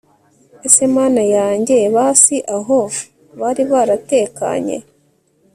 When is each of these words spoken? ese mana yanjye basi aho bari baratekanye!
ese 0.67 0.83
mana 0.95 1.21
yanjye 1.35 1.77
basi 1.95 2.35
aho 2.55 2.77
bari 3.39 3.63
baratekanye! 3.71 4.77